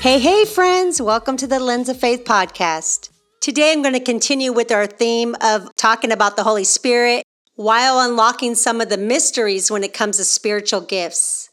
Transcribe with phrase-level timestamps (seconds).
[0.00, 3.10] Hey, hey, friends, welcome to the Lens of Faith podcast.
[3.42, 7.22] Today I'm going to continue with our theme of talking about the Holy Spirit
[7.56, 11.50] while unlocking some of the mysteries when it comes to spiritual gifts.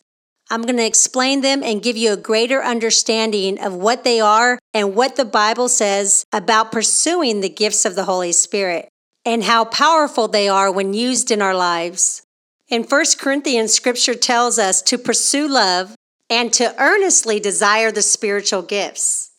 [0.50, 4.60] I'm going to explain them and give you a greater understanding of what they are
[4.74, 8.88] and what the Bible says about pursuing the gifts of the Holy Spirit
[9.26, 12.22] and how powerful they are when used in our lives.
[12.70, 15.97] In 1 Corinthians, scripture tells us to pursue love
[16.30, 19.32] and to earnestly desire the spiritual gifts.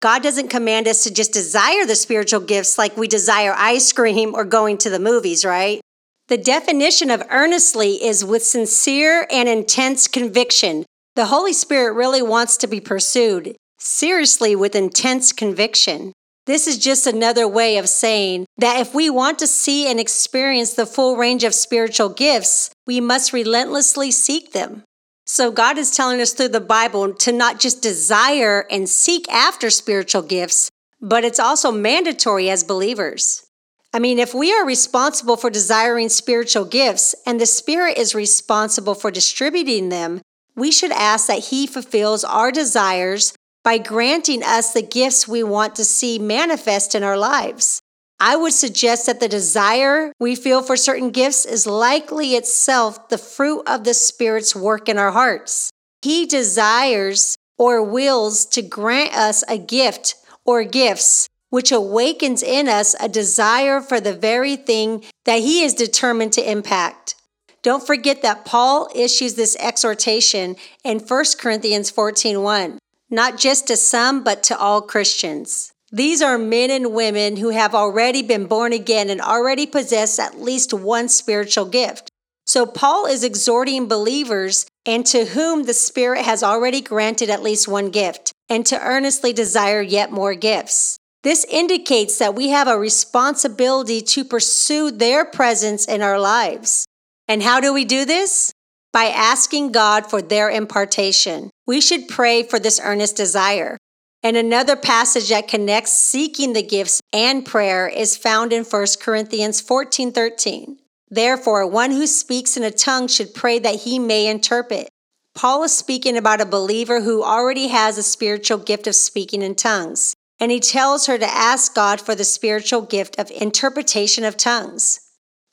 [0.00, 4.34] God doesn't command us to just desire the spiritual gifts like we desire ice cream
[4.34, 5.80] or going to the movies, right?
[6.28, 10.84] The definition of earnestly is with sincere and intense conviction.
[11.16, 16.12] The Holy Spirit really wants to be pursued, seriously, with intense conviction.
[16.46, 20.74] This is just another way of saying that if we want to see and experience
[20.74, 24.82] the full range of spiritual gifts, we must relentlessly seek them.
[25.26, 29.70] So, God is telling us through the Bible to not just desire and seek after
[29.70, 33.46] spiritual gifts, but it's also mandatory as believers.
[33.94, 38.94] I mean, if we are responsible for desiring spiritual gifts and the Spirit is responsible
[38.94, 40.20] for distributing them,
[40.56, 45.74] we should ask that He fulfills our desires by granting us the gifts we want
[45.76, 47.80] to see manifest in our lives.
[48.26, 53.18] I would suggest that the desire we feel for certain gifts is likely itself the
[53.18, 55.68] fruit of the Spirit's work in our hearts.
[56.00, 60.14] He desires or wills to grant us a gift
[60.46, 65.74] or gifts, which awakens in us a desire for the very thing that He is
[65.74, 67.16] determined to impact.
[67.60, 72.78] Don't forget that Paul issues this exhortation in 1 Corinthians 14:1,
[73.10, 75.73] not just to some, but to all Christians.
[75.94, 80.40] These are men and women who have already been born again and already possess at
[80.40, 82.10] least one spiritual gift.
[82.46, 87.68] So, Paul is exhorting believers and to whom the Spirit has already granted at least
[87.68, 90.98] one gift, and to earnestly desire yet more gifts.
[91.22, 96.86] This indicates that we have a responsibility to pursue their presence in our lives.
[97.28, 98.52] And how do we do this?
[98.92, 101.50] By asking God for their impartation.
[101.68, 103.78] We should pray for this earnest desire.
[104.24, 109.60] And another passage that connects seeking the gifts and prayer is found in 1 Corinthians
[109.60, 110.78] 14 13.
[111.10, 114.88] Therefore, one who speaks in a tongue should pray that he may interpret.
[115.34, 119.56] Paul is speaking about a believer who already has a spiritual gift of speaking in
[119.56, 124.38] tongues, and he tells her to ask God for the spiritual gift of interpretation of
[124.38, 125.00] tongues.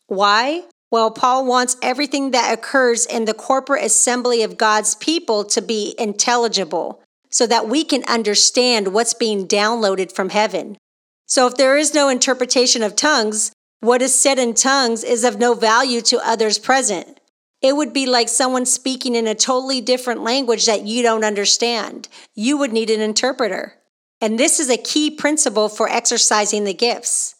[0.07, 0.63] Why?
[0.89, 5.93] Well, Paul wants everything that occurs in the corporate assembly of God's people to be
[5.99, 10.77] intelligible so that we can understand what's being downloaded from heaven.
[11.25, 15.39] So if there is no interpretation of tongues, what is said in tongues is of
[15.39, 17.19] no value to others present.
[17.61, 22.09] It would be like someone speaking in a totally different language that you don't understand.
[22.35, 23.75] You would need an interpreter.
[24.19, 27.35] And this is a key principle for exercising the gifts.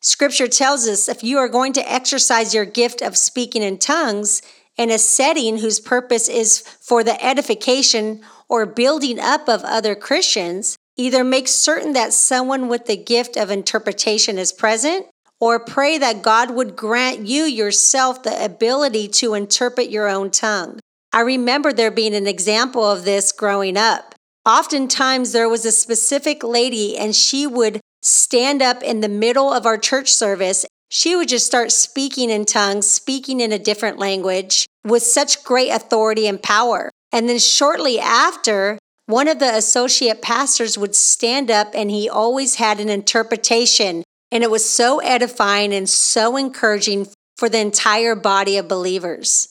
[0.00, 4.42] Scripture tells us if you are going to exercise your gift of speaking in tongues
[4.76, 8.20] in a setting whose purpose is for the edification
[8.52, 13.50] or building up of other Christians, either make certain that someone with the gift of
[13.50, 15.06] interpretation is present
[15.40, 20.80] or pray that God would grant you yourself the ability to interpret your own tongue.
[21.14, 24.14] I remember there being an example of this growing up.
[24.44, 29.64] Oftentimes, there was a specific lady, and she would stand up in the middle of
[29.64, 30.66] our church service.
[30.90, 35.70] She would just start speaking in tongues, speaking in a different language with such great
[35.70, 36.90] authority and power.
[37.12, 42.54] And then shortly after, one of the associate pastors would stand up and he always
[42.54, 44.04] had an interpretation.
[44.30, 49.48] And it was so edifying and so encouraging for the entire body of believers.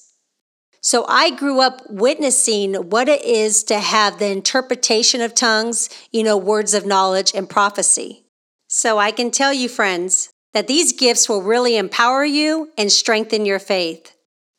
[0.81, 6.23] So I grew up witnessing what it is to have the interpretation of tongues, you
[6.23, 8.25] know, words of knowledge and prophecy.
[8.67, 13.45] So I can tell you, friends, that these gifts will really empower you and strengthen
[13.45, 14.15] your faith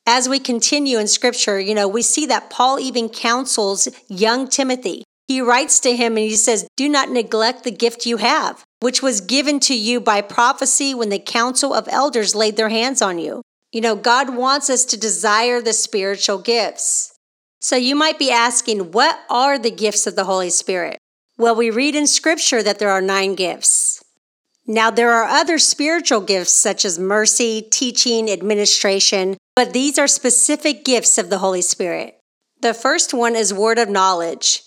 [0.07, 5.05] as we continue in scripture, you know, we see that Paul even counsels young Timothy.
[5.29, 9.03] He writes to him and he says, Do not neglect the gift you have, which
[9.03, 13.19] was given to you by prophecy when the council of elders laid their hands on
[13.19, 13.43] you.
[13.71, 17.13] You know, God wants us to desire the spiritual gifts.
[17.61, 20.99] So you might be asking, what are the gifts of the Holy Spirit?
[21.39, 24.03] Well, we read in scripture that there are nine gifts.
[24.67, 30.85] Now, there are other spiritual gifts such as mercy, teaching, administration, but these are specific
[30.85, 32.19] gifts of the Holy Spirit.
[32.61, 34.63] The first one is word of knowledge.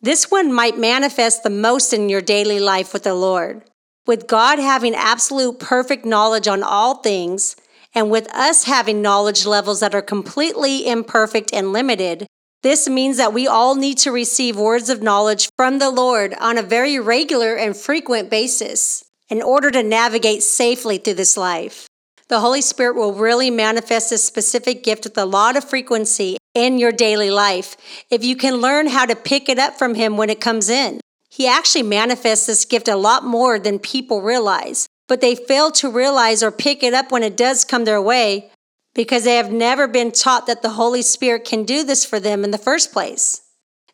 [0.00, 3.64] This one might manifest the most in your daily life with the Lord.
[4.06, 7.56] With God having absolute perfect knowledge on all things,
[7.94, 12.26] and with us having knowledge levels that are completely imperfect and limited,
[12.62, 16.58] This means that we all need to receive words of knowledge from the Lord on
[16.58, 21.87] a very regular and frequent basis in order to navigate safely through this life.
[22.28, 26.78] The Holy Spirit will really manifest this specific gift with a lot of frequency in
[26.78, 27.74] your daily life
[28.10, 31.00] if you can learn how to pick it up from Him when it comes in.
[31.30, 35.90] He actually manifests this gift a lot more than people realize, but they fail to
[35.90, 38.50] realize or pick it up when it does come their way
[38.94, 42.44] because they have never been taught that the Holy Spirit can do this for them
[42.44, 43.40] in the first place.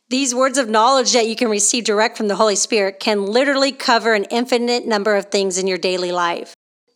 [0.09, 3.71] These words of knowledge that you can receive direct from the Holy Spirit can literally
[3.71, 6.55] cover an infinite number of things in your daily life.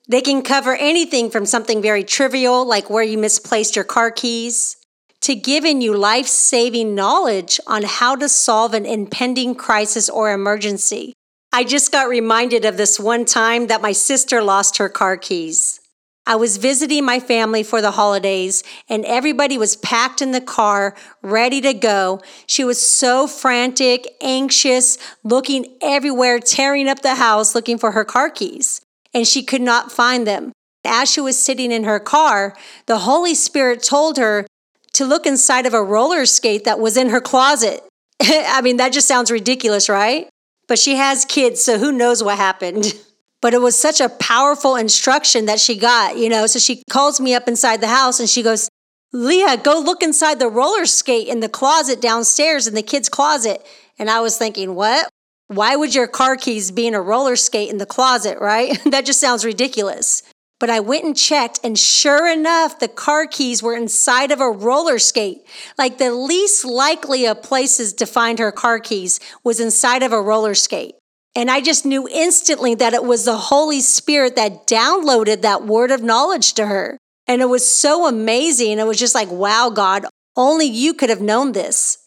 [0.09, 4.77] They can cover anything from something very trivial, like where you misplaced your car keys,
[5.21, 11.13] to giving you life saving knowledge on how to solve an impending crisis or emergency.
[11.53, 15.81] I just got reminded of this one time that my sister lost her car keys.
[16.27, 20.95] I was visiting my family for the holidays and everybody was packed in the car,
[21.23, 22.21] ready to go.
[22.47, 28.29] She was so frantic, anxious, looking everywhere, tearing up the house looking for her car
[28.29, 28.83] keys,
[29.19, 30.53] and she could not find them.
[30.85, 32.57] As she was sitting in her car,
[32.87, 34.47] the Holy Spirit told her
[34.93, 37.83] to look inside of a roller skate that was in her closet.
[38.23, 40.29] I mean, that just sounds ridiculous, right?
[40.69, 42.95] But she has kids, so who knows what happened.
[43.41, 46.49] But it was such a powerful instruction that she got, you know.
[46.49, 48.69] So she calls me up inside the house and she goes,
[49.13, 53.65] Leah, go look inside the roller skate in the closet downstairs in the kids' closet.
[53.97, 55.09] And I was thinking, what?
[55.49, 58.79] Why would your car keys be in a roller skate in the closet, right?
[58.87, 60.23] that just sounds ridiculous.
[60.61, 64.51] But I went and checked, and sure enough, the car keys were inside of a
[64.51, 65.39] roller skate.
[65.79, 70.21] Like the least likely of places to find her car keys was inside of a
[70.21, 70.97] roller skate.
[71.35, 75.93] And I just knew instantly that it was the Holy Spirit that downloaded that word
[75.93, 76.99] of knowledge to her.
[77.29, 78.79] And it was so amazing.
[78.79, 80.07] It was just like, wow, God,
[80.37, 81.98] only you could have known this.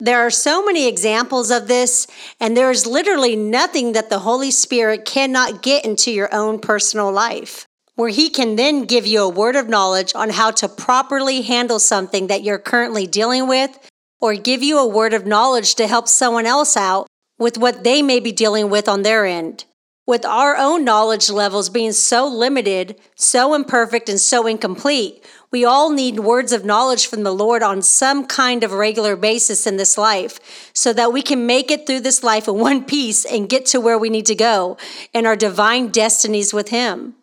[0.00, 2.06] There are so many examples of this,
[2.38, 7.10] and there is literally nothing that the Holy Spirit cannot get into your own personal
[7.10, 7.66] life,
[7.96, 11.80] where He can then give you a word of knowledge on how to properly handle
[11.80, 13.76] something that you're currently dealing with,
[14.20, 18.00] or give you a word of knowledge to help someone else out with what they
[18.00, 19.64] may be dealing with on their end.
[20.08, 25.90] With our own knowledge levels being so limited, so imperfect, and so incomplete, we all
[25.90, 29.98] need words of knowledge from the Lord on some kind of regular basis in this
[29.98, 30.40] life
[30.72, 33.82] so that we can make it through this life in one piece and get to
[33.82, 34.78] where we need to go
[35.12, 37.14] in our divine destinies with Him.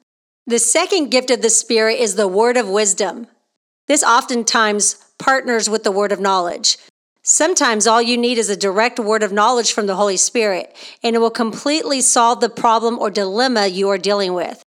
[0.46, 3.26] The second gift of the Spirit is the word of wisdom.
[3.88, 6.78] This oftentimes partners with the word of knowledge.
[7.28, 11.16] Sometimes all you need is a direct word of knowledge from the Holy Spirit, and
[11.16, 14.62] it will completely solve the problem or dilemma you are dealing with.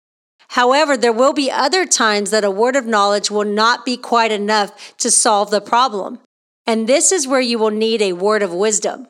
[0.50, 4.32] However, there will be other times that a word of knowledge will not be quite
[4.32, 6.18] enough to solve the problem.
[6.66, 9.08] And this is where you will need a word of wisdom.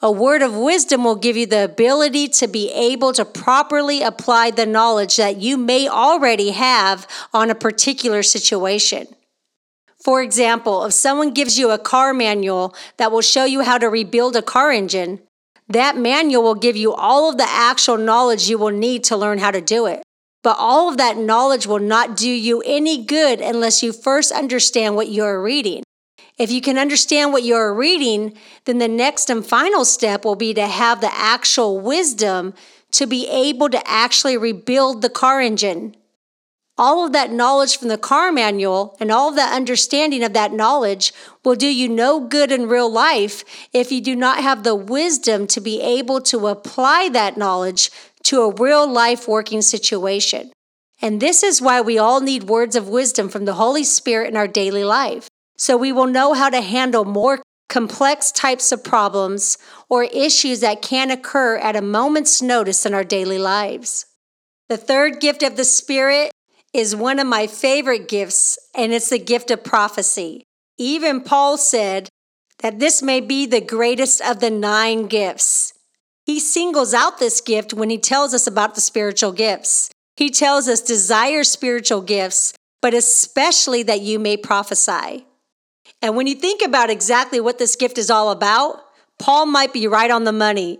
[0.00, 4.50] A word of wisdom will give you the ability to be able to properly apply
[4.50, 9.06] the knowledge that you may already have on a particular situation.
[10.08, 13.90] For example, if someone gives you a car manual that will show you how to
[13.90, 15.20] rebuild a car engine,
[15.68, 19.36] that manual will give you all of the actual knowledge you will need to learn
[19.36, 20.02] how to do it.
[20.42, 24.96] But all of that knowledge will not do you any good unless you first understand
[24.96, 25.82] what you are reading.
[26.38, 28.32] If you can understand what you are reading,
[28.64, 32.54] then the next and final step will be to have the actual wisdom
[32.92, 35.94] to be able to actually rebuild the car engine
[36.78, 40.52] all of that knowledge from the car manual and all of that understanding of that
[40.52, 41.12] knowledge
[41.44, 45.46] will do you no good in real life if you do not have the wisdom
[45.48, 47.90] to be able to apply that knowledge
[48.22, 50.52] to a real life working situation.
[51.02, 54.36] And this is why we all need words of wisdom from the Holy Spirit in
[54.36, 55.28] our daily life.
[55.56, 59.58] So we will know how to handle more complex types of problems
[59.88, 64.06] or issues that can occur at a moment's notice in our daily lives.
[64.68, 66.30] The third gift of the Spirit
[66.78, 70.44] is one of my favorite gifts, and it's the gift of prophecy.
[70.78, 72.08] Even Paul said
[72.60, 75.72] that this may be the greatest of the nine gifts.
[76.24, 79.90] He singles out this gift when he tells us about the spiritual gifts.
[80.16, 85.26] He tells us desire spiritual gifts, but especially that you may prophesy.
[86.00, 88.84] And when you think about exactly what this gift is all about,
[89.18, 90.78] Paul might be right on the money.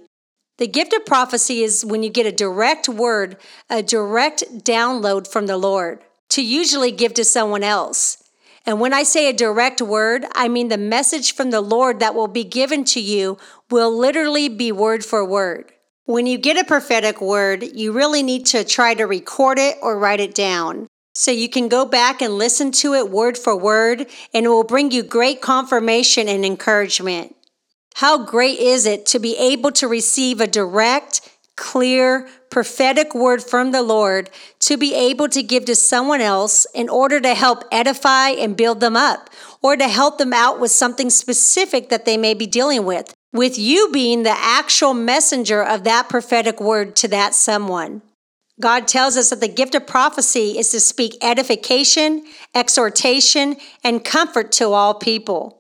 [0.59, 3.37] The gift of prophecy is when you get a direct word,
[3.71, 6.01] a direct download from the Lord
[6.31, 8.23] to usually give to someone else.
[8.67, 12.15] And when I say a direct word, I mean the message from the Lord that
[12.15, 13.39] will be given to you
[13.71, 15.73] will literally be word for word.
[16.05, 19.99] When you get a prophetic word, you really need to try to record it or
[19.99, 24.07] write it down So you can go back and listen to it word for word,
[24.35, 27.35] and it will bring you great confirmation and encouragement.
[27.99, 33.73] How great is it to be able to receive a direct, clear, prophetic word from
[33.73, 38.29] the Lord to be able to give to someone else in order to help edify
[38.29, 39.31] and build them up,
[39.63, 43.59] or to help them out with something specific that they may be dealing with, with
[43.59, 48.03] you being the actual messenger of that prophetic word to that someone.
[48.61, 52.25] God tells us that the gift of prophecy is to speak edification,
[52.55, 55.58] exhortation, and comfort to all people.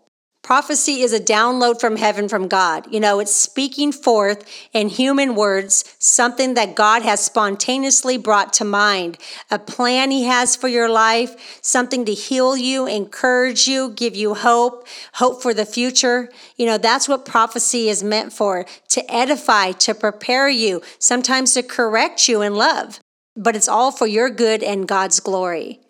[0.49, 2.91] Prophecy is a download from heaven from God.
[2.91, 8.65] You know, it's speaking forth in human words something that God has spontaneously brought to
[8.65, 9.19] mind,
[9.51, 14.33] a plan He has for your life, something to heal you, encourage you, give you
[14.33, 16.31] hope, hope for the future.
[16.57, 21.63] You know, that's what prophecy is meant for to edify, to prepare you, sometimes to
[21.63, 23.01] correct you in love.
[23.37, 25.81] But it's all for your good and God's glory.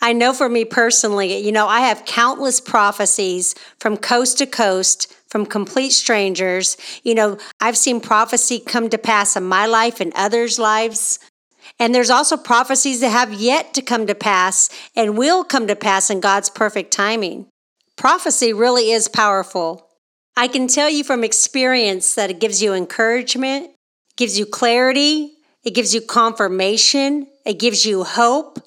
[0.00, 5.12] I know for me personally, you know, I have countless prophecies from coast to coast
[5.28, 6.76] from complete strangers.
[7.02, 11.18] You know, I've seen prophecy come to pass in my life and others' lives.
[11.78, 15.76] And there's also prophecies that have yet to come to pass and will come to
[15.76, 17.46] pass in God's perfect timing.
[17.96, 19.88] Prophecy really is powerful.
[20.36, 23.70] I can tell you from experience that it gives you encouragement,
[24.16, 25.32] gives you clarity,
[25.64, 28.60] it gives you confirmation, it gives you hope,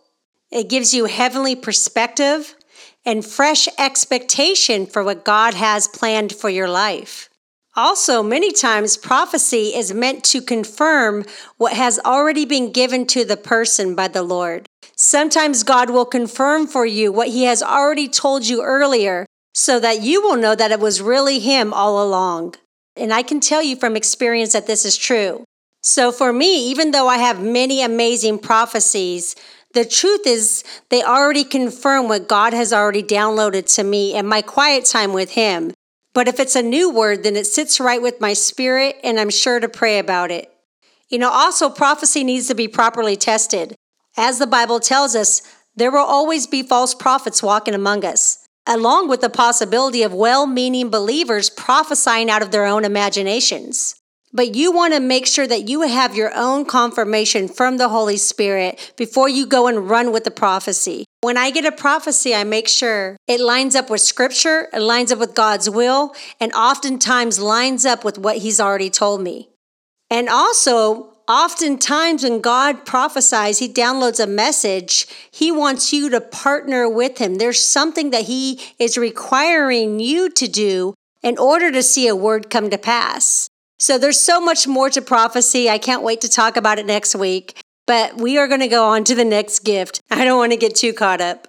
[0.51, 2.55] it gives you heavenly perspective
[3.05, 7.29] and fresh expectation for what God has planned for your life.
[7.75, 11.23] Also, many times prophecy is meant to confirm
[11.57, 14.67] what has already been given to the person by the Lord.
[14.97, 20.01] Sometimes God will confirm for you what He has already told you earlier so that
[20.01, 22.55] you will know that it was really Him all along.
[22.97, 25.45] And I can tell you from experience that this is true.
[25.81, 29.35] So, for me, even though I have many amazing prophecies,
[29.73, 34.41] the truth is, they already confirm what God has already downloaded to me in my
[34.41, 35.73] quiet time with Him.
[36.13, 39.29] But if it's a new word, then it sits right with my spirit, and I'm
[39.29, 40.51] sure to pray about it.
[41.09, 43.75] You know, also, prophecy needs to be properly tested.
[44.17, 45.41] As the Bible tells us,
[45.75, 50.45] there will always be false prophets walking among us, along with the possibility of well
[50.45, 53.95] meaning believers prophesying out of their own imaginations.
[54.33, 58.15] But you want to make sure that you have your own confirmation from the Holy
[58.15, 61.05] Spirit before you go and run with the prophecy.
[61.19, 65.11] When I get a prophecy, I make sure it lines up with scripture, it lines
[65.11, 69.49] up with God's will, and oftentimes lines up with what He's already told me.
[70.09, 76.89] And also, oftentimes when God prophesies, He downloads a message, He wants you to partner
[76.89, 77.35] with Him.
[77.35, 82.49] There's something that He is requiring you to do in order to see a word
[82.49, 83.50] come to pass.
[83.81, 85.67] So there's so much more to prophecy.
[85.67, 87.59] I can't wait to talk about it next week.
[87.87, 90.01] But we are going to go on to the next gift.
[90.11, 91.47] I don't want to get too caught up.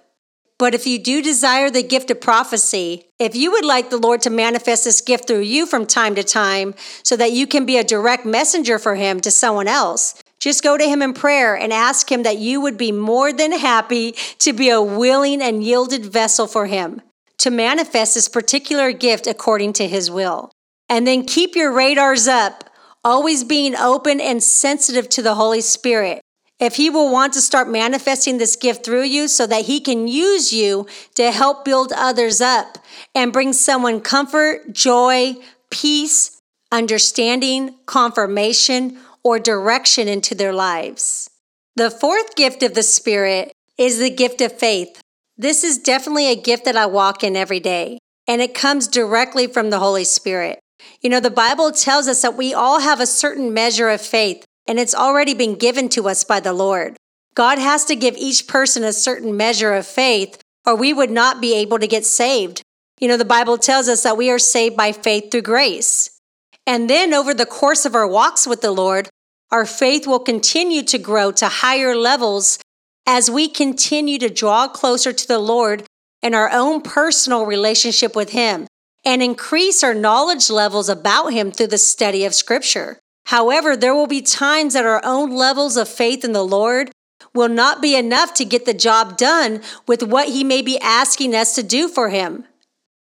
[0.57, 4.23] But if you do desire the gift of prophecy, if you would like the Lord
[4.23, 6.73] to manifest this gift through you from time to time
[7.03, 10.75] so that you can be a direct messenger for Him to someone else, just go
[10.75, 14.53] to Him in prayer and ask Him that you would be more than happy to
[14.53, 16.99] be a willing and yielded vessel for Him
[17.37, 20.49] to manifest this particular gift according to His will.
[20.93, 22.69] And then keep your radars up,
[23.03, 26.21] always being open and sensitive to the Holy Spirit.
[26.59, 30.07] If He will want to start manifesting this gift through you so that He can
[30.07, 30.85] use you
[31.15, 32.77] to help build others up
[33.15, 35.33] and bring someone comfort, joy,
[35.71, 36.39] peace,
[36.71, 41.27] understanding, confirmation, or direction into their lives.
[41.75, 45.01] The fourth gift of the Spirit is the gift of faith.
[45.35, 47.97] This is definitely a gift that I walk in every day,
[48.27, 50.59] and it comes directly from the Holy Spirit.
[51.01, 54.45] You know, the Bible tells us that we all have a certain measure of faith,
[54.67, 56.95] and it's already been given to us by the Lord.
[57.35, 61.41] God has to give each person a certain measure of faith, or we would not
[61.41, 62.61] be able to get saved.
[62.99, 66.17] You know, the Bible tells us that we are saved by faith through grace.
[66.65, 69.09] And then over the course of our walks with the Lord,
[69.51, 72.59] our faith will continue to grow to higher levels
[73.05, 75.83] as we continue to draw closer to the Lord
[76.21, 78.67] in our own personal relationship with Him
[79.05, 82.99] and increase our knowledge levels about Him through the study of Scripture.
[83.27, 86.91] However, there will be times that our own levels of faith in the Lord
[87.33, 91.35] will not be enough to get the job done with what He may be asking
[91.35, 92.45] us to do for Him.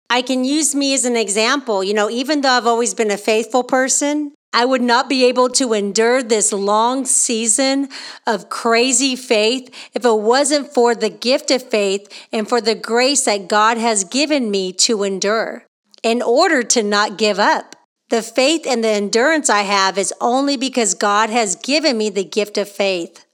[0.10, 1.84] I can use me as an example.
[1.84, 5.50] You know, even though I've always been a faithful person, I would not be able
[5.50, 7.90] to endure this long season
[8.26, 13.26] of crazy faith if it wasn't for the gift of faith and for the grace
[13.26, 15.66] that God has given me to endure
[16.08, 17.76] in order to not give up.
[18.10, 22.24] The faith and the endurance I have is only because God has given me the
[22.24, 23.26] gift of faith.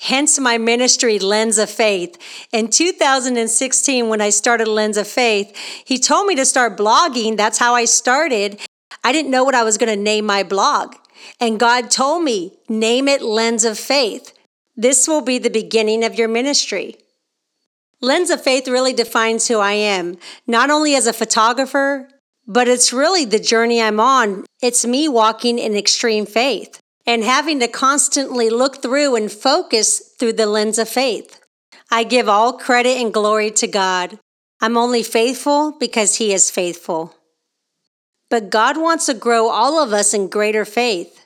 [0.00, 2.16] hence my ministry, Lens of Faith.
[2.52, 7.36] In 2016, when I started Lens of Faith, he told me to start blogging.
[7.36, 8.60] That's how I started.
[9.02, 10.94] I didn't know what I was going to name my blog.
[11.40, 14.32] And God told me, name it Lens of Faith.
[14.76, 16.96] This will be the beginning of your ministry.
[18.00, 20.16] Lens of Faith really defines who I am,
[20.46, 22.08] not only as a photographer,
[22.48, 24.46] but it's really the journey I'm on.
[24.62, 30.32] It's me walking in extreme faith and having to constantly look through and focus through
[30.32, 31.40] the lens of faith.
[31.90, 34.18] I give all credit and glory to God.
[34.60, 37.14] I'm only faithful because He is faithful.
[38.30, 41.24] But God wants to grow all of us in greater faith.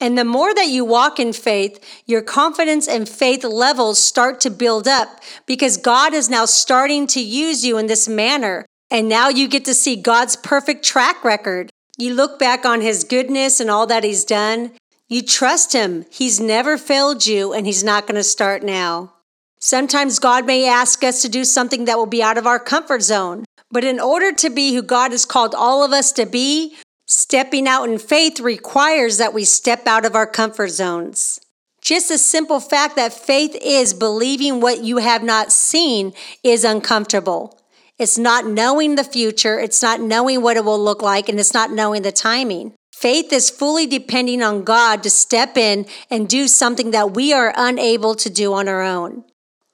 [0.00, 4.50] And the more that you walk in faith, your confidence and faith levels start to
[4.50, 8.66] build up because God is now starting to use you in this manner.
[8.94, 11.68] And now you get to see God's perfect track record.
[11.98, 14.70] You look back on his goodness and all that he's done,
[15.08, 16.06] you trust Him.
[16.10, 19.12] He's never failed you, and He's not going to start now.
[19.60, 23.02] Sometimes God may ask us to do something that will be out of our comfort
[23.02, 23.44] zone.
[23.70, 27.66] But in order to be who God has called all of us to be, stepping
[27.66, 31.40] out in faith requires that we step out of our comfort zones.
[31.82, 37.60] Just the simple fact that faith is believing what you have not seen is uncomfortable.
[37.98, 41.54] It's not knowing the future, it's not knowing what it will look like, and it's
[41.54, 42.74] not knowing the timing.
[42.92, 47.52] Faith is fully depending on God to step in and do something that we are
[47.56, 49.24] unable to do on our own.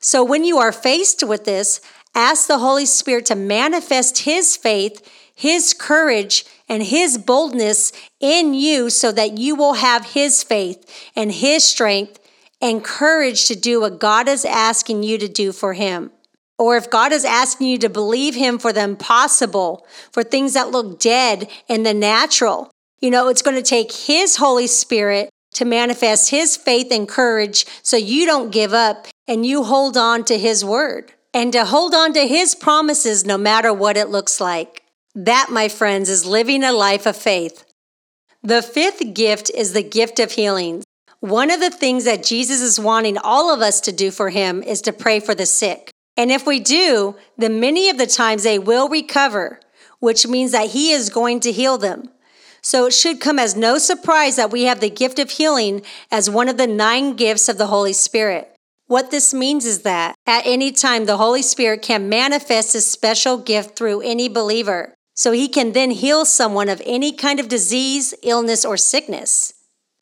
[0.00, 1.80] So when you are faced with this,
[2.14, 8.90] ask the Holy Spirit to manifest His faith, His courage, and His boldness in you
[8.90, 12.18] so that you will have His faith and His strength
[12.60, 16.10] and courage to do what God is asking you to do for Him.
[16.60, 20.70] Or if God is asking you to believe Him for the impossible, for things that
[20.70, 25.64] look dead in the natural, you know, it's going to take His Holy Spirit to
[25.64, 30.36] manifest His faith and courage so you don't give up and you hold on to
[30.36, 34.82] His word and to hold on to His promises no matter what it looks like.
[35.14, 37.64] That, my friends, is living a life of faith.
[38.42, 40.82] The fifth gift is the gift of healing.
[41.20, 44.62] One of the things that Jesus is wanting all of us to do for Him
[44.62, 45.90] is to pray for the sick.
[46.20, 49.58] And if we do, then many of the times they will recover,
[50.00, 52.10] which means that He is going to heal them.
[52.60, 55.80] So it should come as no surprise that we have the gift of healing
[56.10, 58.54] as one of the nine gifts of the Holy Spirit.
[58.86, 63.38] What this means is that at any time, the Holy Spirit can manifest his special
[63.38, 64.94] gift through any believer.
[65.14, 69.54] So he can then heal someone of any kind of disease, illness, or sickness.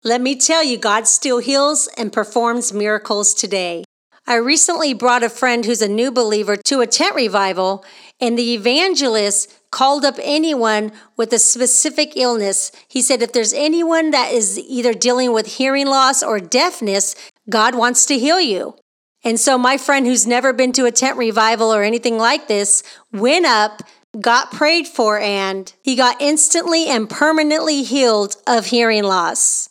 [0.03, 3.85] Let me tell you, God still heals and performs miracles today.
[4.29, 7.83] I recently brought a friend who's a new believer to a tent revival,
[8.21, 12.71] and the evangelist called up anyone with a specific illness.
[12.89, 17.15] He said, if there's anyone that is either dealing with hearing loss or deafness,
[17.49, 18.77] God wants to heal you.
[19.25, 22.83] And so my friend who's never been to a tent revival or anything like this
[23.11, 23.81] went up,
[24.21, 29.71] got prayed for, and he got instantly and permanently healed of hearing loss.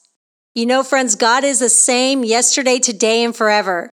[0.56, 3.92] You know, friends, God is the same yesterday, today, and forever.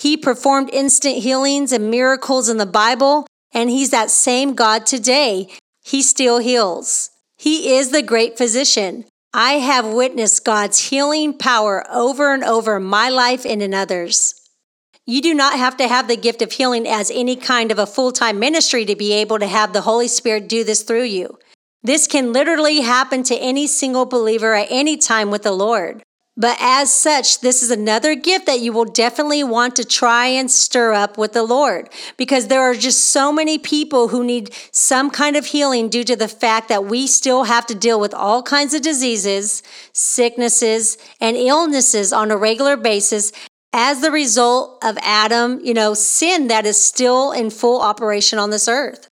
[0.00, 5.48] He performed instant healings and miracles in the Bible, and He's that same God today.
[5.84, 7.10] He still heals.
[7.36, 9.04] He is the great physician.
[9.34, 14.34] I have witnessed God's healing power over and over in my life and in others.
[15.04, 17.86] You do not have to have the gift of healing as any kind of a
[17.86, 21.38] full time ministry to be able to have the Holy Spirit do this through you.
[21.82, 26.02] This can literally happen to any single believer at any time with the Lord.
[26.36, 30.50] But as such, this is another gift that you will definitely want to try and
[30.50, 35.10] stir up with the Lord because there are just so many people who need some
[35.10, 38.42] kind of healing due to the fact that we still have to deal with all
[38.42, 39.62] kinds of diseases,
[39.92, 43.32] sicknesses, and illnesses on a regular basis
[43.72, 48.50] as the result of Adam, you know, sin that is still in full operation on
[48.50, 49.08] this earth.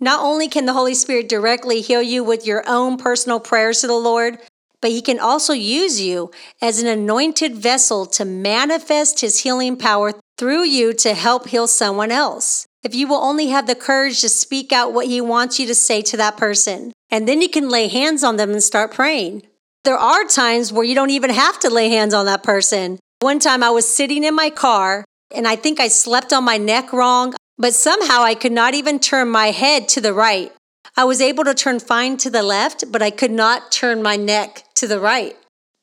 [0.00, 3.86] Not only can the Holy Spirit directly heal you with your own personal prayers to
[3.86, 4.38] the Lord,
[4.84, 10.12] but he can also use you as an anointed vessel to manifest his healing power
[10.36, 12.66] through you to help heal someone else.
[12.82, 15.74] If you will only have the courage to speak out what he wants you to
[15.74, 19.44] say to that person, and then you can lay hands on them and start praying.
[19.84, 22.98] There are times where you don't even have to lay hands on that person.
[23.20, 26.58] One time I was sitting in my car and I think I slept on my
[26.58, 30.52] neck wrong, but somehow I could not even turn my head to the right.
[30.96, 34.16] I was able to turn fine to the left, but I could not turn my
[34.16, 35.36] neck to the right.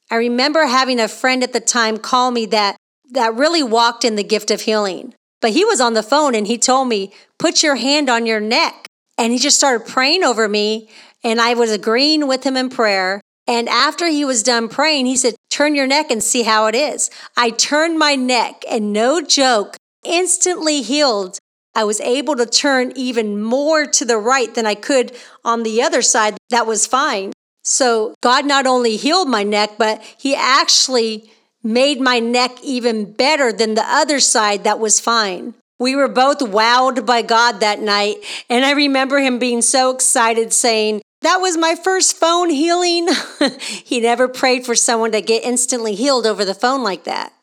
[0.10, 2.78] I remember having a friend at the time call me that
[3.12, 5.14] that really walked in the gift of healing.
[5.42, 8.40] But he was on the phone and he told me, "Put your hand on your
[8.40, 10.90] neck." And he just started praying over me,
[11.24, 13.22] and I was agreeing with him in prayer.
[13.48, 16.76] And after he was done praying, he said, Turn your neck and see how it
[16.76, 17.10] is.
[17.36, 21.38] I turned my neck, and no joke, instantly healed.
[21.76, 25.82] I was able to turn even more to the right than I could on the
[25.82, 26.38] other side.
[26.50, 27.32] That was fine.
[27.64, 31.32] So God not only healed my neck, but He actually
[31.64, 35.54] made my neck even better than the other side that was fine.
[35.80, 38.18] We were both wowed by God that night,
[38.50, 43.08] and I remember him being so excited saying, That was my first phone healing.
[43.60, 47.34] he never prayed for someone to get instantly healed over the phone like that.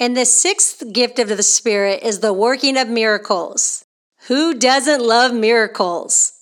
[0.00, 3.84] And the sixth gift of the Spirit is the working of miracles.
[4.28, 6.32] Who doesn't love miracles?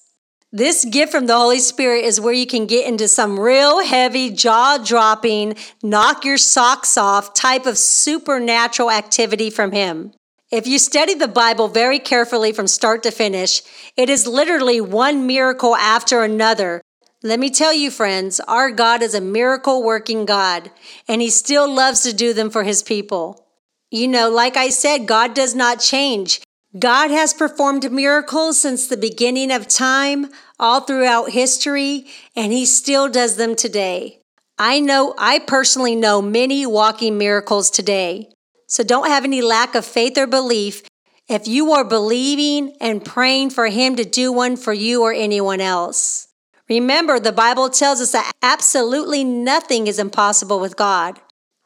[0.52, 4.30] This gift from the Holy Spirit is where you can get into some real heavy,
[4.30, 10.12] jaw dropping, knock your socks off type of supernatural activity from Him.
[10.52, 13.62] If you study the Bible very carefully from start to finish,
[13.96, 16.80] it is literally one miracle after another.
[17.24, 20.70] Let me tell you, friends, our God is a miracle working God,
[21.08, 23.46] and He still loves to do them for His people.
[23.90, 26.40] You know, like I said, God does not change.
[26.78, 33.08] God has performed miracles since the beginning of time, all throughout history, and He still
[33.08, 34.20] does them today.
[34.58, 38.28] I know, I personally know many walking miracles today.
[38.66, 40.82] So don't have any lack of faith or belief
[41.26, 45.62] if you are believing and praying for Him to do one for you or anyone
[45.62, 46.28] else.
[46.68, 51.18] Remember, the Bible tells us that absolutely nothing is impossible with God.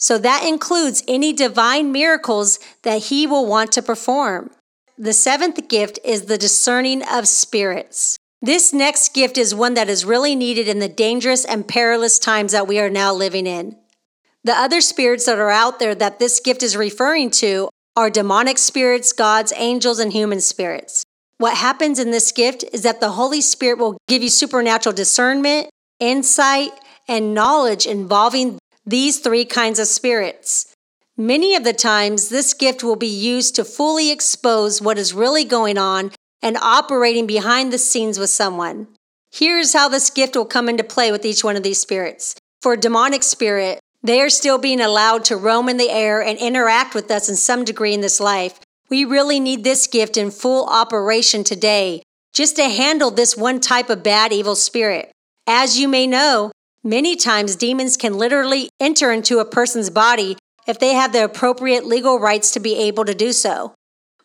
[0.03, 4.51] So that includes any divine miracles that He will want to perform.
[4.99, 8.19] The seventh gift is the discerning of spirits.
[8.41, 12.51] This next gift is one that is really needed in the dangerous and perilous times
[12.51, 13.77] that we are now living in.
[14.43, 18.59] The other spirits that are out there that this gift is referring to are demonic
[18.59, 21.05] spirits, gods, angels, and human spirits.
[21.39, 25.71] What happens in this gift is that the Holy Spirit will give you supernatural discernment,
[26.01, 26.73] insight,
[27.07, 30.75] and knowledge involving these three kinds of spirits.
[31.17, 35.45] Many of the times, this gift will be used to fully expose what is really
[35.45, 38.89] going on and operating behind the scenes with someone.
[39.31, 42.35] Here's how this gift will come into play with each one of these spirits.
[42.61, 46.39] For a demonic spirit, they are still being allowed to roam in the air and
[46.39, 48.61] interact with us in some degree in this life.
[48.91, 53.91] We really need this gift in full operation today just to handle this one type
[53.91, 55.11] of bad, evil spirit.
[55.47, 56.52] As you may know,
[56.85, 61.87] many times demons can literally enter into a person's body if they have the appropriate
[61.87, 63.75] legal rights to be able to do so.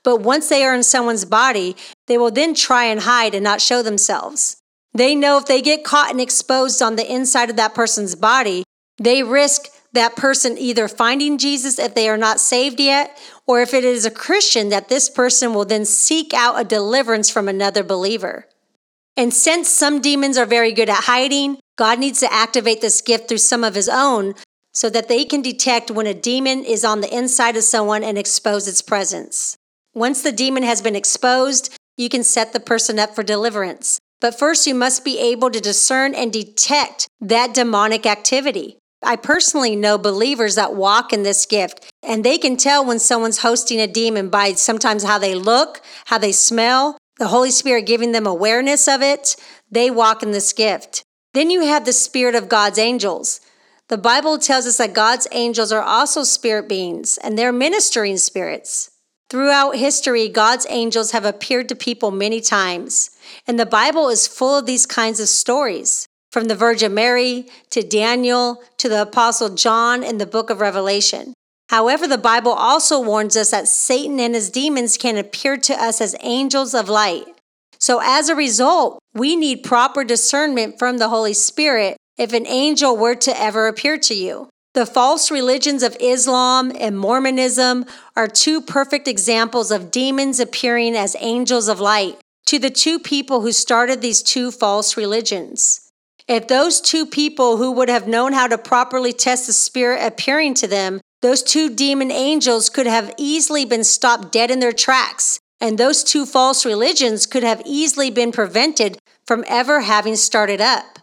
[0.03, 3.61] But once they are in someone's body, they will then try and hide and not
[3.61, 4.57] show themselves.
[4.93, 8.63] They know if they get caught and exposed on the inside of that person's body,
[8.97, 13.73] they risk that person either finding Jesus if they are not saved yet, or if
[13.73, 17.83] it is a Christian, that this person will then seek out a deliverance from another
[17.83, 18.47] believer.
[19.15, 23.29] And since some demons are very good at hiding, God needs to activate this gift
[23.29, 24.33] through some of his own
[24.73, 28.17] so that they can detect when a demon is on the inside of someone and
[28.17, 29.55] expose its presence.
[29.93, 33.99] Once the demon has been exposed, you can set the person up for deliverance.
[34.19, 38.77] But first, you must be able to discern and detect that demonic activity.
[39.03, 43.39] I personally know believers that walk in this gift, and they can tell when someone's
[43.39, 48.11] hosting a demon by sometimes how they look, how they smell, the Holy Spirit giving
[48.11, 49.35] them awareness of it.
[49.69, 51.03] They walk in this gift.
[51.37, 53.41] Then you have the Spirit of God's angels.
[53.89, 58.89] The Bible tells us that God's angels are also spirit beings and they're ministering spirits.
[59.29, 63.11] Throughout history, God's angels have appeared to people many times,
[63.45, 67.83] and the Bible is full of these kinds of stories, from the Virgin Mary to
[67.83, 71.35] Daniel to the Apostle John in the book of Revelation.
[71.69, 76.01] However, the Bible also warns us that Satan and his demons can appear to us
[76.01, 77.27] as angels of light.
[77.79, 82.97] So, as a result, we need proper discernment from the Holy Spirit if an angel
[82.97, 84.49] were to ever appear to you.
[84.73, 87.85] The false religions of Islam and Mormonism
[88.15, 93.41] are two perfect examples of demons appearing as angels of light to the two people
[93.41, 95.89] who started these two false religions.
[96.27, 100.53] If those two people who would have known how to properly test the spirit appearing
[100.55, 105.39] to them, those two demon angels could have easily been stopped dead in their tracks,
[105.59, 110.99] and those two false religions could have easily been prevented from ever having started up.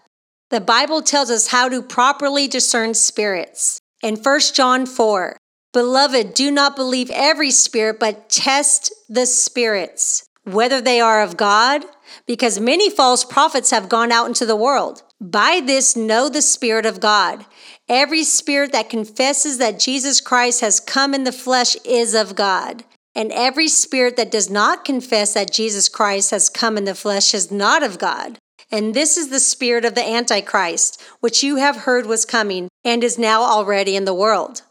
[0.51, 3.81] The Bible tells us how to properly discern spirits.
[4.03, 5.37] In 1 John 4,
[5.73, 11.85] Beloved, do not believe every spirit, but test the spirits, whether they are of God,
[12.27, 15.03] because many false prophets have gone out into the world.
[15.21, 17.45] By this, know the Spirit of God.
[17.89, 22.85] Every spirit that confesses that Jesus Christ has come in the flesh is of God.
[23.15, 27.33] And every spirit that does not confess that Jesus Christ has come in the flesh
[27.33, 28.39] is not of God.
[28.71, 33.05] And this is the spirit of the Antichrist, which you have heard was coming and
[33.05, 34.63] is now already in the world.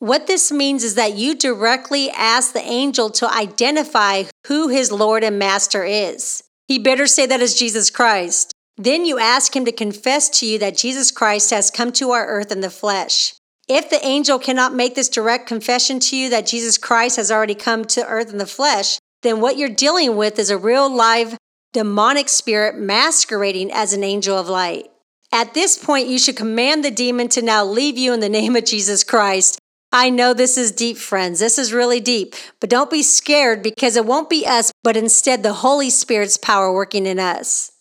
[0.00, 5.24] What this means is that you directly ask the angel to identify who his Lord
[5.24, 6.44] and Master is.
[6.66, 8.52] He better say that is Jesus Christ.
[8.76, 12.26] Then you ask him to confess to you that Jesus Christ has come to our
[12.26, 13.34] earth in the flesh.
[13.68, 17.54] If the angel cannot make this direct confession to you that Jesus Christ has already
[17.54, 21.36] come to earth in the flesh, then what you're dealing with is a real live
[21.74, 24.90] demonic spirit masquerading as an angel of light.
[25.30, 28.56] At this point, you should command the demon to now leave you in the name
[28.56, 29.58] of Jesus Christ.
[29.92, 31.40] I know this is deep, friends.
[31.40, 32.34] This is really deep.
[32.60, 36.72] But don't be scared because it won't be us, but instead the Holy Spirit's power
[36.72, 37.72] working in us.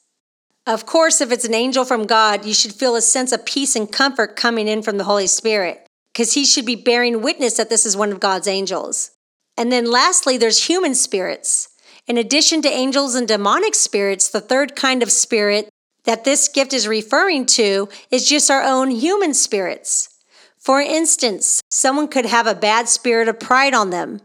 [0.67, 3.73] Of course, if it's an angel from God, you should feel a sense of peace
[3.73, 7.69] and comfort coming in from the Holy Spirit because he should be bearing witness that
[7.69, 9.11] this is one of God's angels.
[9.55, 11.69] And then lastly, there's human spirits.
[12.05, 15.69] In addition to angels and demonic spirits, the third kind of spirit
[16.03, 20.09] that this gift is referring to is just our own human spirits.
[20.57, 24.19] For instance, someone could have a bad spirit of pride on them.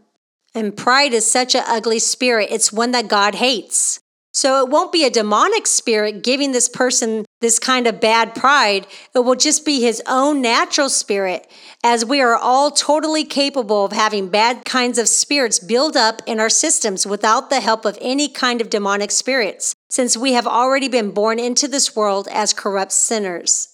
[0.53, 4.01] And pride is such an ugly spirit, it's one that God hates.
[4.35, 8.87] So it won't be a demonic spirit giving this person this kind of bad pride.
[9.13, 11.49] It will just be his own natural spirit,
[11.83, 16.39] as we are all totally capable of having bad kinds of spirits build up in
[16.39, 20.87] our systems without the help of any kind of demonic spirits, since we have already
[20.87, 23.69] been born into this world as corrupt sinners.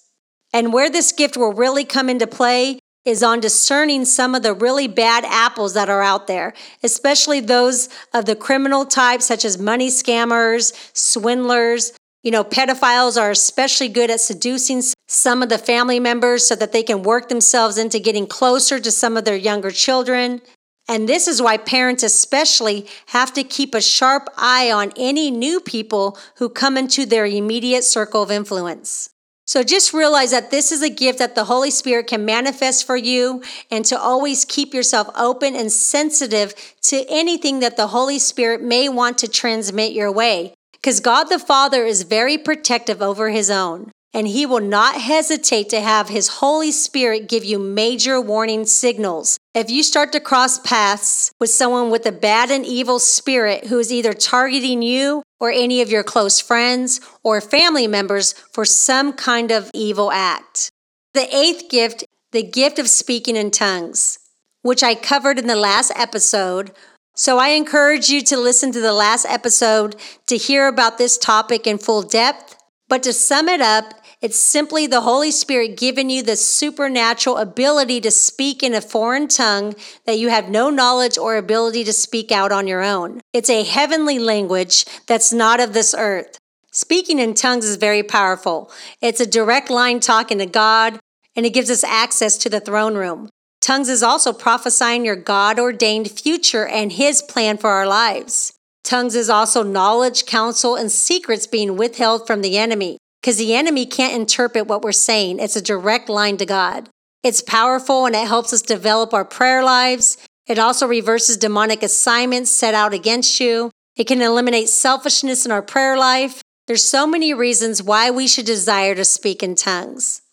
[0.51, 4.53] And where this gift will really come into play is on discerning some of the
[4.53, 9.57] really bad apples that are out there, especially those of the criminal type, such as
[9.57, 11.91] money scammers, swindlers.
[12.23, 16.71] You know, pedophiles are especially good at seducing some of the family members so that
[16.71, 20.41] they can work themselves into getting closer to some of their younger children.
[20.87, 25.59] And this is why parents, especially, have to keep a sharp eye on any new
[25.59, 29.09] people who come into their immediate circle of influence.
[29.49, 32.95] So just realize that this is a gift that the Holy Spirit can manifest for
[32.95, 38.61] you and to always keep yourself open and sensitive to anything that the Holy Spirit
[38.61, 40.53] may want to transmit your way.
[40.73, 45.69] Because God the Father is very protective over his own and he will not hesitate
[45.69, 49.39] to have his Holy Spirit give you major warning signals.
[49.55, 53.79] If you start to cross paths with someone with a bad and evil spirit who
[53.79, 59.13] is either targeting you or any of your close friends or family members for some
[59.13, 60.69] kind of evil act.
[61.13, 64.19] The eighth gift, the gift of speaking in tongues,
[64.61, 66.71] which I covered in the last episode.
[67.15, 69.95] So I encourage you to listen to the last episode
[70.27, 72.55] to hear about this topic in full depth.
[72.87, 78.01] But to sum it up, it's simply the Holy Spirit giving you the supernatural ability
[78.01, 82.29] to speak in a foreign tongue that you have no knowledge or ability to speak
[82.29, 83.21] out on your own.
[83.31, 86.37] It's a heavenly language that's not of this earth.
[86.71, 88.69] Speaking in tongues is very powerful.
[89.01, 90.99] It's a direct line talking to God,
[91.35, 93.29] and it gives us access to the throne room.
[93.61, 98.53] Tongues is also prophesying your God ordained future and His plan for our lives.
[98.83, 102.97] Tongues is also knowledge, counsel, and secrets being withheld from the enemy
[103.29, 105.37] because the enemy can't interpret what we're saying.
[105.37, 106.89] It's a direct line to God.
[107.21, 110.17] It's powerful and it helps us develop our prayer lives.
[110.47, 113.69] It also reverses demonic assignments set out against you.
[113.95, 116.41] It can eliminate selfishness in our prayer life.
[116.65, 120.23] There's so many reasons why we should desire to speak in tongues.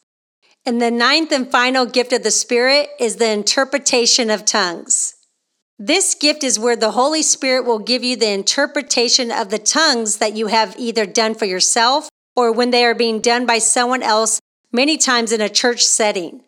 [0.65, 5.17] And the ninth and final gift of the Spirit is the interpretation of tongues.
[5.79, 10.17] This gift is where the Holy Spirit will give you the interpretation of the tongues
[10.17, 14.03] that you have either done for yourself or when they are being done by someone
[14.03, 16.43] else, many times in a church setting.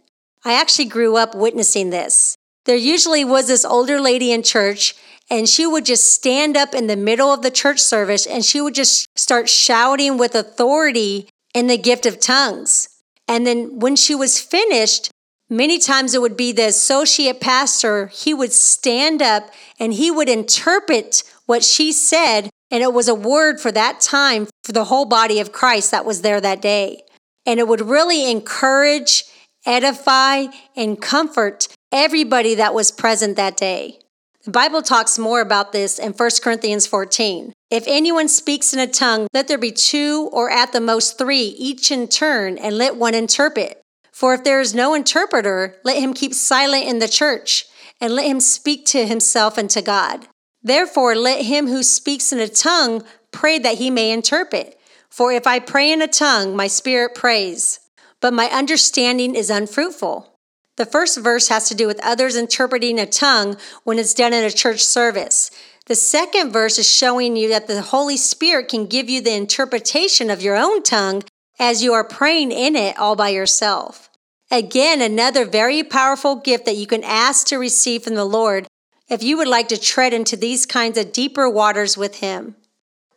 [0.45, 2.37] I actually grew up witnessing this.
[2.67, 4.95] There usually was this older lady in church,
[5.31, 8.61] and she would just stand up in the middle of the church service and she
[8.61, 12.89] would just start shouting with authority in the gift of tongues.
[13.27, 15.11] And then when she was finished,
[15.51, 20.29] many times it would be the associate pastor, he would stand up and he would
[20.29, 25.05] interpret what she said and it was a word for that time for the whole
[25.05, 27.03] body of Christ that was there that day.
[27.47, 29.25] And it would really encourage,
[29.65, 33.99] edify, and comfort everybody that was present that day.
[34.45, 37.53] The Bible talks more about this in 1 Corinthians 14.
[37.71, 41.55] If anyone speaks in a tongue, let there be two or at the most three,
[41.59, 43.83] each in turn, and let one interpret.
[44.13, 47.67] For if there is no interpreter, let him keep silent in the church,
[48.01, 50.29] and let him speak to himself and to God.
[50.63, 54.79] Therefore, let him who speaks in a tongue pray that he may interpret.
[55.09, 57.81] For if I pray in a tongue, my spirit prays,
[58.21, 60.35] but my understanding is unfruitful.
[60.77, 64.45] The first verse has to do with others interpreting a tongue when it's done in
[64.45, 65.51] a church service.
[65.87, 70.31] The second verse is showing you that the Holy Spirit can give you the interpretation
[70.31, 71.25] of your own tongue
[71.59, 74.09] as you are praying in it all by yourself.
[74.53, 78.68] Again, another very powerful gift that you can ask to receive from the Lord
[79.09, 82.57] if you would like to tread into these kinds of deeper waters with Him.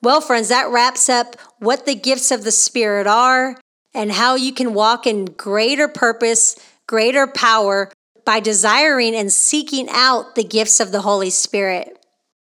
[0.02, 3.60] Well, friends, that wraps up what the gifts of the Spirit are
[3.94, 6.56] and how you can walk in greater purpose,
[6.88, 7.92] greater power
[8.26, 11.98] by desiring and seeking out the gifts of the Holy Spirit.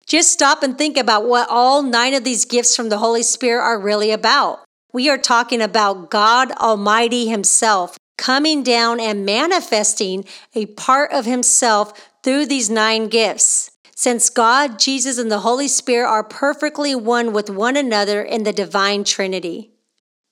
[0.07, 3.61] Just stop and think about what all nine of these gifts from the Holy Spirit
[3.61, 4.59] are really about.
[4.93, 12.11] We are talking about God Almighty Himself coming down and manifesting a part of Himself
[12.25, 13.69] through these nine gifts.
[13.95, 18.51] Since God, Jesus, and the Holy Spirit are perfectly one with one another in the
[18.51, 19.69] divine Trinity.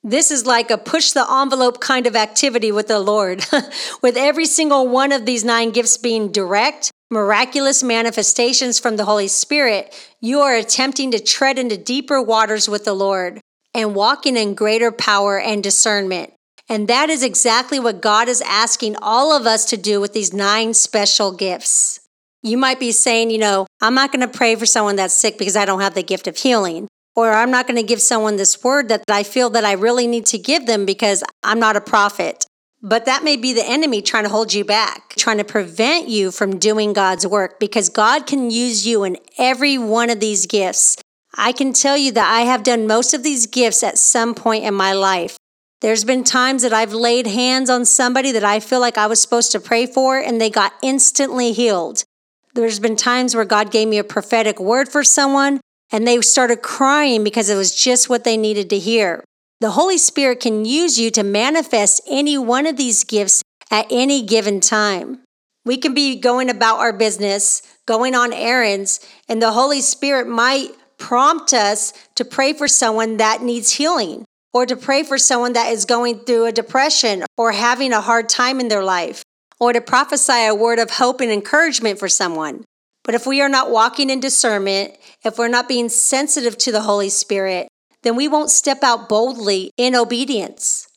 [0.04, 3.46] This is like a push the envelope kind of activity with the Lord,
[4.02, 9.28] with every single one of these nine gifts being direct, miraculous manifestations from the Holy
[9.28, 9.94] Spirit.
[10.20, 13.40] You are attempting to tread into deeper waters with the Lord
[13.76, 16.34] and walking in greater power and discernment.
[16.74, 20.34] And that is exactly what God is asking all of us to do with these
[20.34, 22.00] nine special gifts.
[22.42, 25.38] You might be saying, you know, I'm not going to pray for someone that's sick
[25.38, 26.88] because I don't have the gift of healing.
[27.16, 30.08] Or I'm not going to give someone this word that I feel that I really
[30.08, 32.44] need to give them because I'm not a prophet.
[32.82, 36.32] But that may be the enemy trying to hold you back, trying to prevent you
[36.32, 40.98] from doing God's work because God can use you in every one of these gifts.
[41.36, 44.64] I can tell you that I have done most of these gifts at some point
[44.64, 45.38] in my life.
[45.84, 49.22] There's been times that I've laid hands on somebody that I feel like I was
[49.22, 52.06] supposed to pray for and they got instantly healed.
[52.54, 55.60] There's been times where God gave me a prophetic word for someone
[55.92, 59.26] and they started crying because it was just what they needed to hear.
[59.60, 64.22] The Holy Spirit can use you to manifest any one of these gifts at any
[64.22, 65.20] given time.
[65.66, 70.70] We can be going about our business, going on errands, and the Holy Spirit might
[70.98, 75.72] prompt us to pray for someone that needs healing or to pray for someone that
[75.72, 79.24] is going through a depression or having a hard time in their life
[79.60, 82.64] or to prophesy a word of hope and encouragement for someone.
[83.04, 86.82] But if we are not walking in discernment, if we're not being sensitive to the
[86.82, 87.68] Holy Spirit,
[88.04, 90.88] then we won't step out boldly in obedience.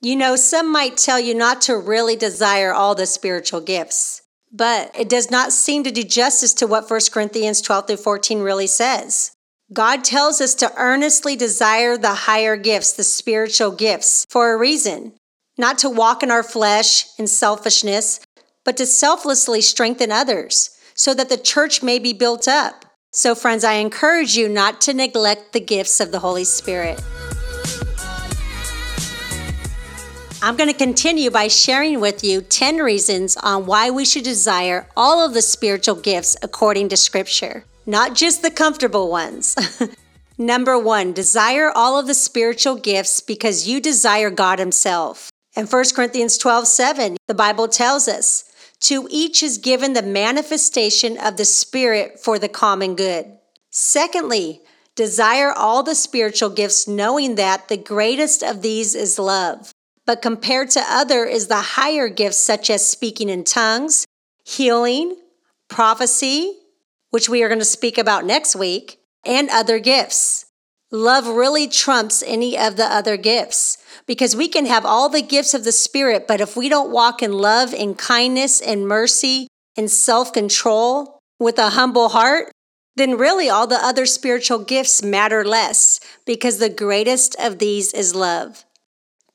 [0.00, 4.90] You know, some might tell you not to really desire all the spiritual gifts, but
[4.98, 8.66] it does not seem to do justice to what 1 Corinthians 12 through 14 really
[8.66, 9.32] says.
[9.72, 15.12] God tells us to earnestly desire the higher gifts, the spiritual gifts, for a reason.
[15.58, 18.20] Not to walk in our flesh and selfishness,
[18.64, 22.86] but to selflessly strengthen others so that the church may be built up.
[23.12, 27.02] So, friends, I encourage you not to neglect the gifts of the Holy Spirit.
[30.40, 34.88] I'm going to continue by sharing with you 10 reasons on why we should desire
[34.96, 39.56] all of the spiritual gifts according to Scripture not just the comfortable ones.
[40.38, 45.30] Number one, desire all of the spiritual gifts because you desire God Himself.
[45.56, 48.44] In 1 Corinthians 12 7, the Bible tells us,
[48.80, 53.38] To each is given the manifestation of the Spirit for the common good.
[53.70, 54.60] Secondly,
[54.94, 59.72] desire all the spiritual gifts, knowing that the greatest of these is love.
[60.04, 64.06] But compared to other is the higher gifts, such as speaking in tongues,
[64.44, 65.16] healing,
[65.68, 66.54] prophecy,
[67.10, 70.46] which we are going to speak about next week, and other gifts.
[70.90, 75.52] Love really trumps any of the other gifts because we can have all the gifts
[75.52, 79.90] of the Spirit, but if we don't walk in love in kindness and mercy and
[79.90, 82.50] self control with a humble heart,
[82.96, 88.14] then really all the other spiritual gifts matter less because the greatest of these is
[88.14, 88.64] love.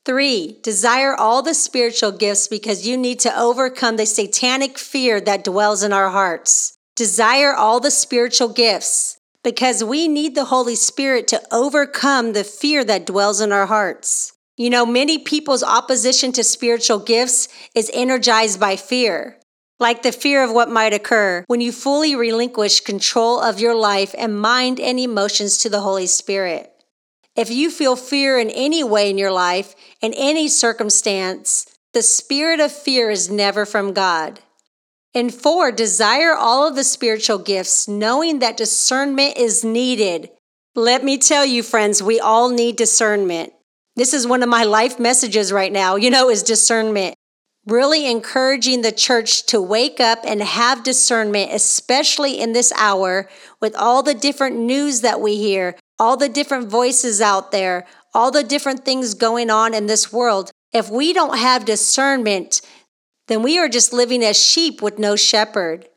[0.04, 5.44] Three, desire all the spiritual gifts because you need to overcome the satanic fear that
[5.44, 6.73] dwells in our hearts.
[6.96, 12.84] Desire all the spiritual gifts because we need the Holy Spirit to overcome the fear
[12.84, 14.32] that dwells in our hearts.
[14.56, 19.40] You know, many people's opposition to spiritual gifts is energized by fear,
[19.80, 24.14] like the fear of what might occur when you fully relinquish control of your life
[24.16, 26.70] and mind and emotions to the Holy Spirit.
[27.34, 32.60] If you feel fear in any way in your life, in any circumstance, the spirit
[32.60, 34.38] of fear is never from God.
[35.14, 40.30] And four, desire all of the spiritual gifts, knowing that discernment is needed.
[40.74, 43.52] Let me tell you, friends, we all need discernment.
[43.94, 47.14] This is one of my life messages right now, you know, is discernment.
[47.64, 53.28] Really encouraging the church to wake up and have discernment, especially in this hour
[53.60, 58.32] with all the different news that we hear, all the different voices out there, all
[58.32, 60.50] the different things going on in this world.
[60.72, 62.60] If we don't have discernment,
[63.28, 65.88] then we are just living as sheep with no shepherd.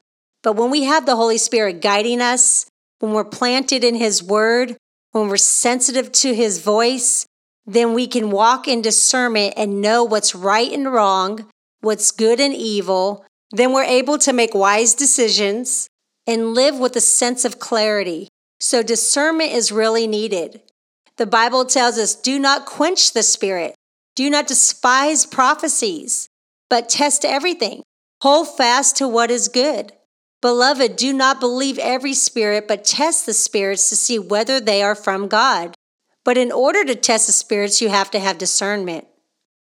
[0.44, 2.66] But when we have the Holy Spirit guiding us,
[3.00, 4.78] when we're planted in His Word,
[5.12, 7.26] when we're sensitive to His voice,
[7.66, 11.48] then we can walk in discernment and know what's right and wrong,
[11.82, 13.26] what's good and evil.
[13.52, 15.90] Then we're able to make wise decisions
[16.26, 18.30] and live with a sense of clarity.
[18.60, 20.62] So, discernment is really needed.
[21.18, 23.76] The Bible tells us do not quench the spirit,
[24.16, 26.30] do not despise prophecies,
[26.70, 27.84] but test everything.
[28.22, 29.94] Hold fast to what is good.
[30.42, 34.96] Beloved, do not believe every spirit, but test the spirits to see whether they are
[34.96, 35.76] from God.
[36.24, 39.08] But in order to test the spirits, you have to have discernment.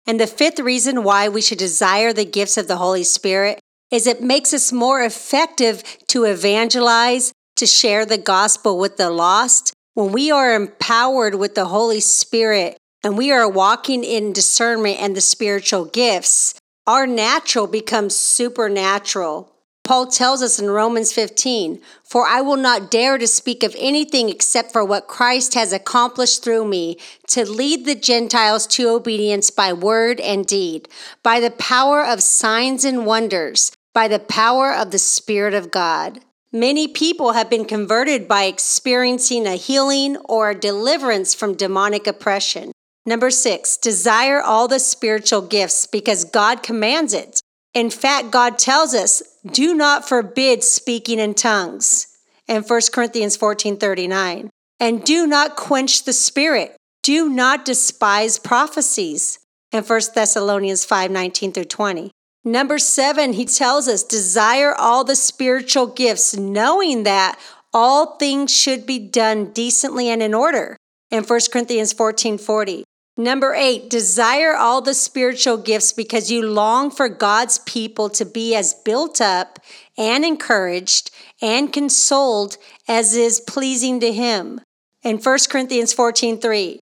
[0.08, 3.60] And the fifth reason why we should desire the gifts of the Holy Spirit
[3.92, 9.74] is it makes us more effective to evangelize, to share the gospel with the lost.
[9.94, 15.16] When we are empowered with the Holy Spirit and we are walking in discernment and
[15.16, 16.56] the spiritual gifts,
[16.88, 19.52] our natural becomes supernatural.
[19.84, 24.30] Paul tells us in Romans 15, For I will not dare to speak of anything
[24.30, 29.74] except for what Christ has accomplished through me to lead the Gentiles to obedience by
[29.74, 30.90] word and deed,
[31.22, 36.22] by the power of signs and wonders, by the power of the Spirit of God.
[36.52, 42.72] Many people have been converted by experiencing a healing or a deliverance from demonic oppression.
[43.06, 47.40] Number six, desire all the spiritual gifts because God commands it.
[47.74, 52.08] In fact, God tells us, do not forbid speaking in tongues
[52.48, 54.50] in 1 Corinthians 14 39.
[54.80, 56.76] And do not quench the spirit.
[57.04, 59.40] Do not despise prophecies
[59.72, 62.12] in 1 Thessalonians 5 19 through 20.
[62.44, 67.40] Number seven, he tells us, desire all the spiritual gifts, knowing that
[67.74, 70.78] all things should be done decently and in order
[71.12, 72.84] in 1 Corinthians 14 40.
[73.18, 78.56] Number eight, desire all the spiritual gifts because you long for God's people to be
[78.56, 79.60] as built up
[79.98, 81.12] and encouraged
[81.42, 82.58] and consoled
[82.90, 84.60] as is pleasing to Him.
[85.02, 86.80] In 1 Corinthians 14 3,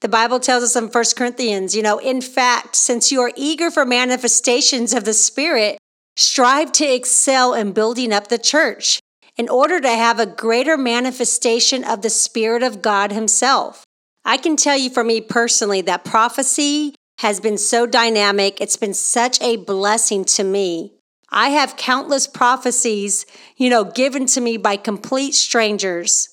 [0.00, 3.70] the Bible tells us in 1 Corinthians, you know, in fact, since you are eager
[3.70, 5.76] for manifestations of the Spirit,
[6.16, 9.00] strive to excel in building up the church
[9.36, 13.84] in order to have a greater manifestation of the Spirit of God Himself.
[14.24, 18.60] I can tell you for me personally that prophecy has been so dynamic.
[18.60, 20.92] It's been such a blessing to me.
[21.30, 26.28] I have countless prophecies, you know, given to me by complete strangers.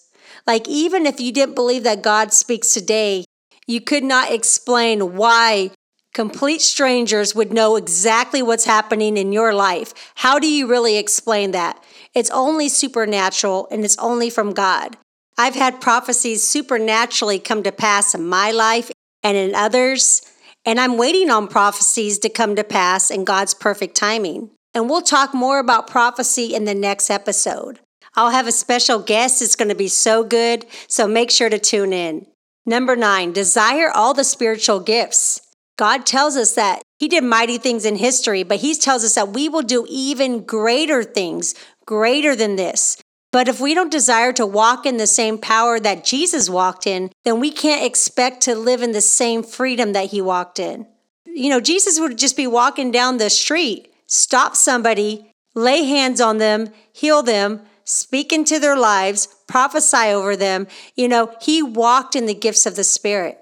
[0.48, 3.26] Like, even if you didn't believe that God speaks today,
[3.68, 5.72] you could not explain why
[6.14, 9.94] complete strangers would know exactly what's happening in your life.
[10.16, 11.84] How do you really explain that?
[12.14, 14.98] It's only supernatural and it's only from God.
[15.38, 18.92] I've had prophecies supernaturally come to pass in my life
[19.24, 20.22] and in others,
[20.66, 24.52] and I'm waiting on prophecies to come to pass in God's perfect timing.
[24.74, 27.80] And we'll talk more about prophecy in the next episode.
[28.16, 29.42] I'll have a special guest.
[29.42, 32.28] It's going to be so good, so make sure to tune in.
[32.66, 35.42] Number nine, desire all the spiritual gifts.
[35.78, 39.30] God tells us that He did mighty things in history, but He tells us that
[39.30, 41.56] we will do even greater things,
[41.86, 43.01] greater than this.
[43.32, 47.12] But if we don't desire to walk in the same power that Jesus walked in,
[47.24, 50.86] then we can't expect to live in the same freedom that he walked in.
[51.26, 56.40] You know, Jesus would just be walking down the street, stop somebody, lay hands on
[56.40, 60.68] them, heal them, speak into their lives, prophesy over them.
[60.96, 63.38] You know, he walked in the gifts of the Spirit.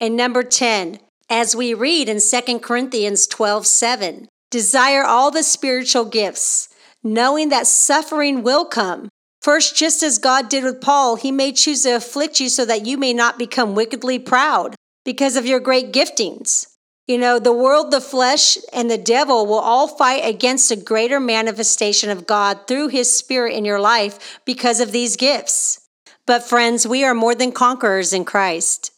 [0.00, 6.04] And number 10, as we read in 2 Corinthians 12 7, desire all the spiritual
[6.04, 6.68] gifts,
[7.04, 9.08] knowing that suffering will come.
[9.40, 12.86] First, just as God did with Paul, he may choose to afflict you so that
[12.86, 14.74] you may not become wickedly proud
[15.04, 16.66] because of your great giftings.
[17.06, 21.18] You know, the world, the flesh, and the devil will all fight against a greater
[21.18, 25.88] manifestation of God through his spirit in your life because of these gifts.
[26.26, 28.92] But, friends, we are more than conquerors in Christ.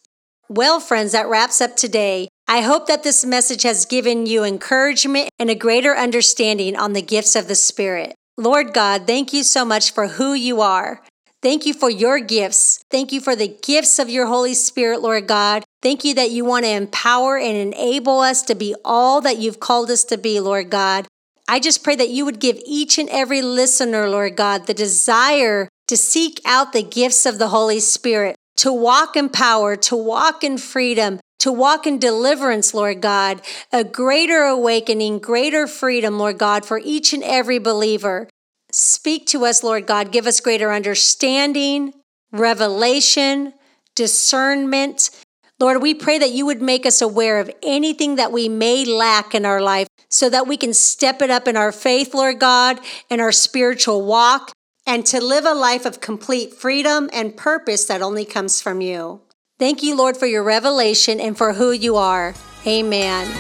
[0.49, 2.29] Well, friends, that wraps up today.
[2.47, 7.01] I hope that this message has given you encouragement and a greater understanding on the
[7.01, 8.15] gifts of the Spirit.
[8.43, 11.01] Lord God, thank you so much for who you are.
[11.43, 12.83] Thank you for your gifts.
[12.91, 15.63] Thank you for the gifts of your Holy Spirit, Lord God.
[15.81, 19.61] Thank you that you want to empower and enable us to be all that you've
[19.61, 21.07] called us to be, Lord God.
[21.49, 25.69] I just pray that you would give each and every listener, Lord God, the desire
[25.87, 30.43] to seek out the gifts of the Holy Spirit, to walk in power, to walk
[30.43, 33.41] in freedom, to walk in deliverance, Lord God,
[33.73, 38.29] a greater awakening, greater freedom, Lord God, for each and every believer.
[38.71, 40.13] Speak to us, Lord God.
[40.13, 41.95] Give us greater understanding,
[42.31, 43.55] revelation,
[43.97, 45.11] discernment.
[45.59, 49.35] Lord, we pray that you would make us aware of anything that we may lack
[49.35, 52.79] in our life so that we can step it up in our faith, Lord God,
[53.11, 54.53] in our spiritual walk,
[54.87, 59.23] and to live a life of complete freedom and purpose that only comes from you.
[59.63, 62.35] Thank you, Lord, for your revelation and for who you are.
[62.67, 63.33] Amen.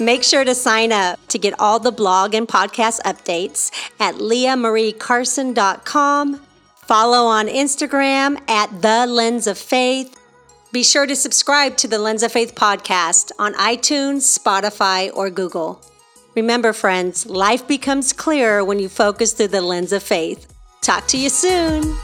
[0.00, 3.70] Make sure to sign up to get all the blog and podcast updates
[4.00, 6.40] at leahmariecarson.com.
[6.86, 10.18] Follow on Instagram at The Lens of Faith.
[10.72, 15.82] Be sure to subscribe to the Lens of Faith podcast on iTunes, Spotify, or Google.
[16.34, 20.50] Remember, friends, life becomes clearer when you focus through the lens of faith.
[20.80, 21.94] Talk to you soon.